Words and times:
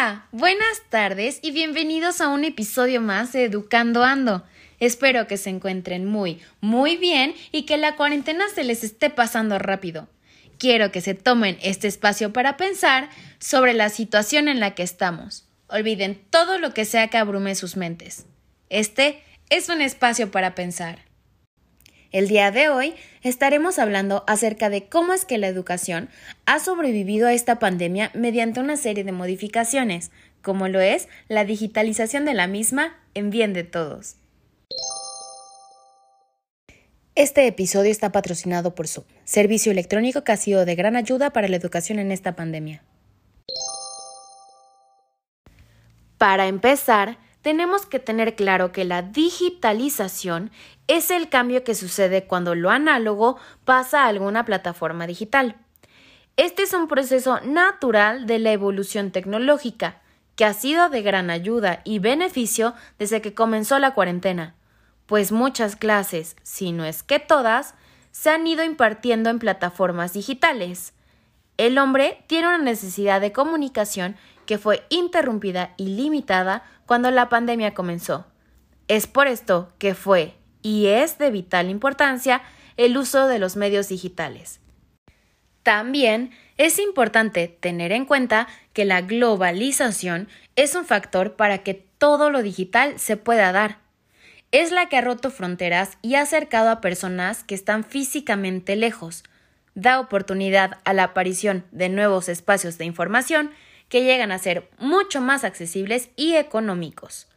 Hola, 0.00 0.24
buenas 0.32 0.80
tardes 0.88 1.40
y 1.42 1.50
bienvenidos 1.50 2.22
a 2.22 2.28
un 2.28 2.44
episodio 2.44 3.02
más 3.02 3.32
de 3.32 3.44
Educando 3.44 4.02
Ando. 4.02 4.46
Espero 4.78 5.26
que 5.26 5.36
se 5.36 5.50
encuentren 5.50 6.06
muy, 6.06 6.40
muy 6.62 6.96
bien 6.96 7.34
y 7.52 7.66
que 7.66 7.76
la 7.76 7.96
cuarentena 7.96 8.46
se 8.54 8.64
les 8.64 8.82
esté 8.82 9.10
pasando 9.10 9.58
rápido. 9.58 10.08
Quiero 10.56 10.90
que 10.90 11.02
se 11.02 11.12
tomen 11.12 11.58
este 11.60 11.86
espacio 11.86 12.32
para 12.32 12.56
pensar 12.56 13.10
sobre 13.40 13.74
la 13.74 13.90
situación 13.90 14.48
en 14.48 14.58
la 14.58 14.74
que 14.74 14.84
estamos. 14.84 15.46
Olviden 15.66 16.18
todo 16.30 16.58
lo 16.58 16.72
que 16.72 16.86
sea 16.86 17.08
que 17.08 17.18
abrume 17.18 17.54
sus 17.54 17.76
mentes. 17.76 18.24
Este 18.70 19.22
es 19.50 19.68
un 19.68 19.82
espacio 19.82 20.30
para 20.30 20.54
pensar. 20.54 21.09
El 22.12 22.26
día 22.26 22.50
de 22.50 22.68
hoy 22.68 22.94
estaremos 23.22 23.78
hablando 23.78 24.24
acerca 24.26 24.68
de 24.68 24.88
cómo 24.88 25.12
es 25.12 25.24
que 25.24 25.38
la 25.38 25.46
educación 25.46 26.08
ha 26.44 26.58
sobrevivido 26.58 27.28
a 27.28 27.32
esta 27.32 27.60
pandemia 27.60 28.10
mediante 28.14 28.58
una 28.58 28.76
serie 28.76 29.04
de 29.04 29.12
modificaciones, 29.12 30.10
como 30.42 30.66
lo 30.66 30.80
es 30.80 31.08
la 31.28 31.44
digitalización 31.44 32.24
de 32.24 32.34
la 32.34 32.48
misma 32.48 32.98
en 33.14 33.30
bien 33.30 33.52
de 33.52 33.62
todos. 33.62 34.16
Este 37.14 37.46
episodio 37.46 37.92
está 37.92 38.10
patrocinado 38.10 38.74
por 38.74 38.88
Zoom, 38.88 39.04
servicio 39.24 39.70
electrónico 39.70 40.24
que 40.24 40.32
ha 40.32 40.36
sido 40.36 40.64
de 40.64 40.74
gran 40.74 40.96
ayuda 40.96 41.30
para 41.30 41.46
la 41.46 41.56
educación 41.56 42.00
en 42.00 42.10
esta 42.10 42.34
pandemia. 42.34 42.82
Para 46.18 46.48
empezar, 46.48 47.18
tenemos 47.42 47.86
que 47.86 47.98
tener 47.98 48.36
claro 48.36 48.72
que 48.72 48.84
la 48.84 49.02
digitalización 49.02 50.50
es 50.86 51.10
el 51.10 51.28
cambio 51.28 51.64
que 51.64 51.74
sucede 51.74 52.24
cuando 52.24 52.54
lo 52.54 52.70
análogo 52.70 53.38
pasa 53.64 54.04
a 54.04 54.08
alguna 54.08 54.44
plataforma 54.44 55.06
digital. 55.06 55.56
Este 56.36 56.62
es 56.62 56.72
un 56.74 56.88
proceso 56.88 57.40
natural 57.40 58.26
de 58.26 58.38
la 58.38 58.52
evolución 58.52 59.10
tecnológica, 59.10 60.00
que 60.36 60.44
ha 60.44 60.54
sido 60.54 60.88
de 60.88 61.02
gran 61.02 61.28
ayuda 61.28 61.80
y 61.84 61.98
beneficio 61.98 62.74
desde 62.98 63.20
que 63.20 63.34
comenzó 63.34 63.78
la 63.78 63.92
cuarentena, 63.94 64.54
pues 65.06 65.32
muchas 65.32 65.76
clases, 65.76 66.36
si 66.42 66.72
no 66.72 66.84
es 66.84 67.02
que 67.02 67.18
todas, 67.18 67.74
se 68.10 68.30
han 68.30 68.46
ido 68.46 68.64
impartiendo 68.64 69.28
en 69.28 69.38
plataformas 69.38 70.12
digitales. 70.12 70.94
El 71.56 71.78
hombre 71.78 72.24
tiene 72.26 72.48
una 72.48 72.58
necesidad 72.58 73.20
de 73.20 73.32
comunicación 73.32 74.16
que 74.46 74.58
fue 74.58 74.84
interrumpida 74.88 75.74
y 75.76 75.94
limitada 75.94 76.64
cuando 76.90 77.12
la 77.12 77.28
pandemia 77.28 77.72
comenzó. 77.72 78.26
Es 78.88 79.06
por 79.06 79.28
esto 79.28 79.72
que 79.78 79.94
fue 79.94 80.34
y 80.60 80.86
es 80.88 81.18
de 81.18 81.30
vital 81.30 81.70
importancia 81.70 82.42
el 82.76 82.96
uso 82.96 83.28
de 83.28 83.38
los 83.38 83.54
medios 83.54 83.88
digitales. 83.88 84.58
También 85.62 86.32
es 86.56 86.80
importante 86.80 87.46
tener 87.46 87.92
en 87.92 88.06
cuenta 88.06 88.48
que 88.72 88.84
la 88.84 89.02
globalización 89.02 90.26
es 90.56 90.74
un 90.74 90.84
factor 90.84 91.36
para 91.36 91.58
que 91.58 91.74
todo 91.74 92.28
lo 92.28 92.42
digital 92.42 92.98
se 92.98 93.16
pueda 93.16 93.52
dar. 93.52 93.78
Es 94.50 94.72
la 94.72 94.88
que 94.88 94.96
ha 94.96 95.00
roto 95.00 95.30
fronteras 95.30 95.96
y 96.02 96.16
ha 96.16 96.22
acercado 96.22 96.70
a 96.70 96.80
personas 96.80 97.44
que 97.44 97.54
están 97.54 97.84
físicamente 97.84 98.74
lejos, 98.74 99.22
da 99.76 100.00
oportunidad 100.00 100.78
a 100.84 100.92
la 100.92 101.04
aparición 101.04 101.64
de 101.70 101.88
nuevos 101.88 102.28
espacios 102.28 102.78
de 102.78 102.86
información 102.86 103.52
que 103.90 104.04
llegan 104.04 104.32
a 104.32 104.38
ser 104.38 104.70
mucho 104.78 105.20
más 105.20 105.44
accesibles 105.44 106.08
y 106.16 106.36
económicos. 106.36 107.28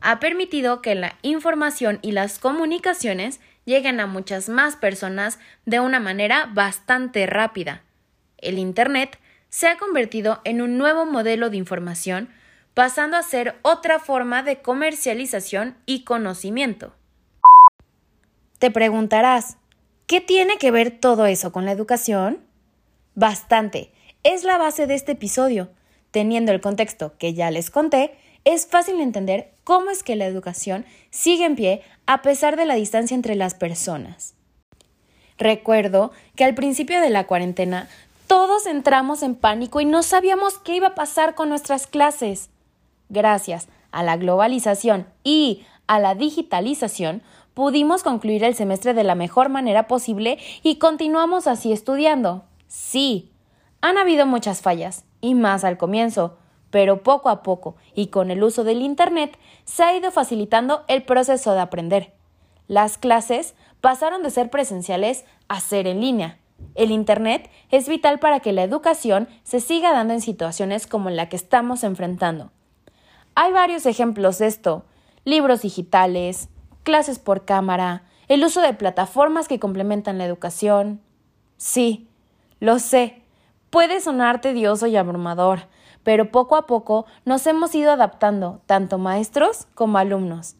Ha 0.00 0.20
permitido 0.20 0.82
que 0.82 0.94
la 0.94 1.16
información 1.22 1.98
y 2.02 2.12
las 2.12 2.38
comunicaciones 2.38 3.40
lleguen 3.64 3.98
a 3.98 4.06
muchas 4.06 4.48
más 4.48 4.76
personas 4.76 5.40
de 5.64 5.80
una 5.80 5.98
manera 5.98 6.48
bastante 6.52 7.26
rápida. 7.26 7.82
El 8.38 8.58
Internet 8.58 9.18
se 9.48 9.68
ha 9.68 9.78
convertido 9.78 10.42
en 10.44 10.60
un 10.60 10.76
nuevo 10.76 11.06
modelo 11.06 11.48
de 11.48 11.56
información, 11.56 12.28
pasando 12.74 13.16
a 13.16 13.22
ser 13.22 13.56
otra 13.62 13.98
forma 13.98 14.42
de 14.42 14.60
comercialización 14.60 15.78
y 15.86 16.04
conocimiento. 16.04 16.94
Te 18.58 18.70
preguntarás, 18.70 19.56
¿qué 20.06 20.20
tiene 20.20 20.58
que 20.58 20.70
ver 20.70 20.90
todo 20.90 21.24
eso 21.24 21.52
con 21.52 21.64
la 21.64 21.72
educación? 21.72 22.44
Bastante. 23.14 23.92
Es 24.22 24.44
la 24.44 24.58
base 24.58 24.86
de 24.86 24.94
este 24.94 25.12
episodio. 25.12 25.70
Teniendo 26.16 26.50
el 26.50 26.62
contexto 26.62 27.12
que 27.18 27.34
ya 27.34 27.50
les 27.50 27.68
conté, 27.68 28.16
es 28.46 28.66
fácil 28.66 29.02
entender 29.02 29.52
cómo 29.64 29.90
es 29.90 30.02
que 30.02 30.16
la 30.16 30.24
educación 30.24 30.86
sigue 31.10 31.44
en 31.44 31.56
pie 31.56 31.82
a 32.06 32.22
pesar 32.22 32.56
de 32.56 32.64
la 32.64 32.74
distancia 32.74 33.14
entre 33.14 33.34
las 33.34 33.52
personas. 33.52 34.32
Recuerdo 35.36 36.12
que 36.34 36.44
al 36.44 36.54
principio 36.54 37.02
de 37.02 37.10
la 37.10 37.26
cuarentena 37.26 37.90
todos 38.28 38.64
entramos 38.64 39.22
en 39.22 39.34
pánico 39.34 39.82
y 39.82 39.84
no 39.84 40.02
sabíamos 40.02 40.56
qué 40.56 40.76
iba 40.76 40.86
a 40.86 40.94
pasar 40.94 41.34
con 41.34 41.50
nuestras 41.50 41.86
clases. 41.86 42.48
Gracias 43.10 43.68
a 43.90 44.02
la 44.02 44.16
globalización 44.16 45.06
y 45.22 45.66
a 45.86 46.00
la 46.00 46.14
digitalización, 46.14 47.20
pudimos 47.52 48.02
concluir 48.02 48.42
el 48.42 48.54
semestre 48.54 48.94
de 48.94 49.04
la 49.04 49.16
mejor 49.16 49.50
manera 49.50 49.86
posible 49.86 50.38
y 50.62 50.76
continuamos 50.76 51.46
así 51.46 51.72
estudiando. 51.72 52.46
Sí, 52.68 53.32
han 53.82 53.98
habido 53.98 54.24
muchas 54.24 54.62
fallas, 54.62 55.04
y 55.20 55.34
más 55.34 55.64
al 55.64 55.78
comienzo, 55.78 56.36
pero 56.70 57.02
poco 57.02 57.28
a 57.28 57.42
poco 57.42 57.76
y 57.94 58.08
con 58.08 58.30
el 58.30 58.42
uso 58.42 58.64
del 58.64 58.82
Internet 58.82 59.38
se 59.64 59.82
ha 59.82 59.96
ido 59.96 60.10
facilitando 60.10 60.84
el 60.88 61.04
proceso 61.04 61.52
de 61.52 61.60
aprender. 61.60 62.12
Las 62.68 62.98
clases 62.98 63.54
pasaron 63.80 64.22
de 64.22 64.30
ser 64.30 64.50
presenciales 64.50 65.24
a 65.48 65.60
ser 65.60 65.86
en 65.86 66.00
línea. 66.00 66.38
El 66.74 66.90
Internet 66.90 67.50
es 67.70 67.88
vital 67.88 68.18
para 68.18 68.40
que 68.40 68.52
la 68.52 68.62
educación 68.62 69.28
se 69.44 69.60
siga 69.60 69.92
dando 69.92 70.14
en 70.14 70.20
situaciones 70.20 70.86
como 70.86 71.10
la 71.10 71.28
que 71.28 71.36
estamos 71.36 71.84
enfrentando. 71.84 72.50
Hay 73.34 73.52
varios 73.52 73.86
ejemplos 73.86 74.38
de 74.38 74.46
esto. 74.46 74.84
Libros 75.24 75.62
digitales, 75.62 76.48
clases 76.82 77.18
por 77.18 77.44
cámara, 77.44 78.04
el 78.28 78.44
uso 78.44 78.60
de 78.60 78.74
plataformas 78.74 79.48
que 79.48 79.60
complementan 79.60 80.18
la 80.18 80.24
educación. 80.24 81.00
Sí, 81.56 82.08
lo 82.60 82.78
sé, 82.78 83.22
Puede 83.76 84.00
sonar 84.00 84.40
tedioso 84.40 84.86
y 84.86 84.96
abrumador, 84.96 85.66
pero 86.02 86.30
poco 86.30 86.56
a 86.56 86.64
poco 86.64 87.04
nos 87.26 87.46
hemos 87.46 87.74
ido 87.74 87.92
adaptando, 87.92 88.62
tanto 88.64 88.96
maestros 88.96 89.66
como 89.74 89.98
alumnos. 89.98 90.56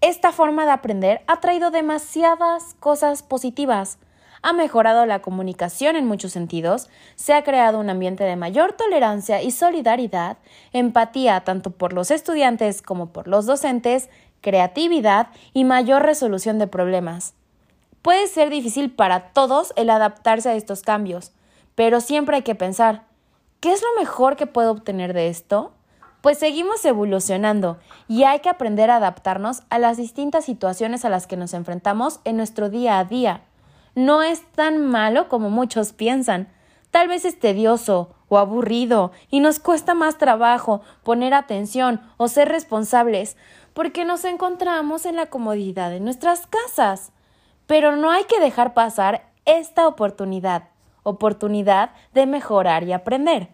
Esta 0.00 0.32
forma 0.32 0.64
de 0.64 0.72
aprender 0.72 1.22
ha 1.28 1.38
traído 1.38 1.70
demasiadas 1.70 2.74
cosas 2.80 3.22
positivas. 3.22 3.98
Ha 4.42 4.52
mejorado 4.52 5.06
la 5.06 5.22
comunicación 5.22 5.94
en 5.94 6.06
muchos 6.06 6.32
sentidos, 6.32 6.90
se 7.14 7.34
ha 7.34 7.44
creado 7.44 7.78
un 7.78 7.88
ambiente 7.88 8.24
de 8.24 8.34
mayor 8.34 8.72
tolerancia 8.72 9.40
y 9.40 9.52
solidaridad, 9.52 10.38
empatía 10.72 11.44
tanto 11.44 11.70
por 11.70 11.92
los 11.92 12.10
estudiantes 12.10 12.82
como 12.82 13.12
por 13.12 13.28
los 13.28 13.46
docentes, 13.46 14.10
creatividad 14.40 15.28
y 15.52 15.62
mayor 15.62 16.02
resolución 16.02 16.58
de 16.58 16.66
problemas. 16.66 17.34
Puede 18.02 18.26
ser 18.26 18.50
difícil 18.50 18.90
para 18.90 19.28
todos 19.32 19.72
el 19.76 19.88
adaptarse 19.88 20.48
a 20.48 20.56
estos 20.56 20.82
cambios, 20.82 21.30
pero 21.74 22.00
siempre 22.00 22.36
hay 22.36 22.42
que 22.42 22.54
pensar, 22.54 23.04
¿qué 23.60 23.72
es 23.72 23.82
lo 23.82 24.00
mejor 24.00 24.36
que 24.36 24.46
puedo 24.46 24.70
obtener 24.70 25.12
de 25.12 25.28
esto? 25.28 25.72
Pues 26.20 26.38
seguimos 26.38 26.84
evolucionando 26.84 27.78
y 28.08 28.24
hay 28.24 28.40
que 28.40 28.48
aprender 28.48 28.90
a 28.90 28.96
adaptarnos 28.96 29.62
a 29.68 29.78
las 29.78 29.96
distintas 29.96 30.44
situaciones 30.44 31.04
a 31.04 31.10
las 31.10 31.26
que 31.26 31.36
nos 31.36 31.52
enfrentamos 31.52 32.20
en 32.24 32.36
nuestro 32.36 32.70
día 32.70 32.98
a 32.98 33.04
día. 33.04 33.42
No 33.94 34.22
es 34.22 34.42
tan 34.52 34.86
malo 34.86 35.28
como 35.28 35.50
muchos 35.50 35.92
piensan. 35.92 36.48
Tal 36.90 37.08
vez 37.08 37.24
es 37.24 37.38
tedioso 37.38 38.14
o 38.28 38.38
aburrido 38.38 39.12
y 39.28 39.40
nos 39.40 39.58
cuesta 39.58 39.94
más 39.94 40.16
trabajo 40.16 40.80
poner 41.02 41.34
atención 41.34 42.00
o 42.16 42.28
ser 42.28 42.48
responsables 42.48 43.36
porque 43.74 44.04
nos 44.04 44.24
encontramos 44.24 45.04
en 45.04 45.16
la 45.16 45.26
comodidad 45.26 45.90
de 45.90 46.00
nuestras 46.00 46.46
casas. 46.46 47.12
Pero 47.66 47.96
no 47.96 48.10
hay 48.10 48.24
que 48.24 48.40
dejar 48.40 48.72
pasar 48.72 49.30
esta 49.44 49.86
oportunidad 49.86 50.73
oportunidad 51.04 51.92
de 52.12 52.26
mejorar 52.26 52.82
y 52.82 52.92
aprender. 52.92 53.48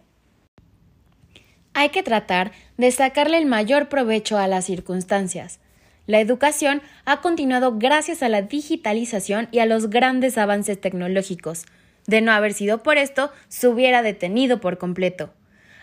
Hay 1.73 1.89
que 1.89 2.03
tratar 2.03 2.51
de 2.77 2.91
sacarle 2.91 3.37
el 3.37 3.45
mayor 3.45 3.87
provecho 3.87 4.37
a 4.37 4.47
las 4.47 4.65
circunstancias. 4.65 5.59
La 6.07 6.19
educación 6.19 6.81
ha 7.05 7.21
continuado 7.21 7.77
gracias 7.77 8.23
a 8.23 8.29
la 8.29 8.41
digitalización 8.41 9.47
y 9.51 9.59
a 9.59 9.65
los 9.65 9.89
grandes 9.89 10.37
avances 10.37 10.81
tecnológicos. 10.81 11.65
De 12.07 12.21
no 12.21 12.31
haber 12.31 12.53
sido 12.53 12.81
por 12.83 12.97
esto, 12.97 13.31
se 13.47 13.67
hubiera 13.67 14.01
detenido 14.01 14.59
por 14.59 14.77
completo. 14.77 15.31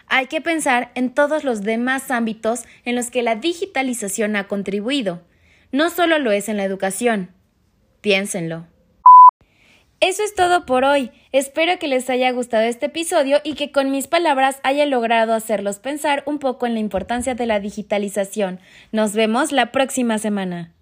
Hay 0.09 0.27
que 0.27 0.41
pensar 0.41 0.91
en 0.95 1.11
todos 1.15 1.45
los 1.45 1.63
demás 1.63 2.11
ámbitos 2.11 2.65
en 2.85 2.97
los 2.97 3.11
que 3.11 3.23
la 3.23 3.37
digitalización 3.37 4.37
ha 4.37 4.49
contribuido. 4.49 5.23
No 5.71 5.91
solo 5.91 6.19
lo 6.19 6.33
es 6.33 6.49
en 6.49 6.57
la 6.57 6.65
educación. 6.65 7.31
Piénsenlo. 8.01 8.67
Eso 10.01 10.23
es 10.23 10.35
todo 10.35 10.65
por 10.65 10.85
hoy. 10.85 11.11
Espero 11.33 11.77
que 11.81 11.89
les 11.89 12.09
haya 12.09 12.31
gustado 12.31 12.63
este 12.63 12.87
episodio 12.87 13.41
y 13.43 13.55
que 13.55 13.73
con 13.73 13.91
mis 13.91 14.07
palabras 14.07 14.61
haya 14.63 14.87
logrado 14.87 15.35
hacerlos 15.35 15.81
pensar 15.81 16.23
un 16.25 16.39
poco 16.39 16.67
en 16.67 16.75
la 16.75 16.81
importancia 16.81 17.35
de 17.35 17.47
la 17.47 17.59
digitalización. 17.59 18.61
Nos 18.93 19.15
vemos 19.15 19.51
la 19.51 19.73
próxima 19.73 20.19
semana. 20.19 20.73